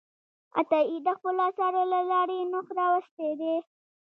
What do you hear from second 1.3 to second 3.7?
اثارو له لارې نوښت راوستی دی.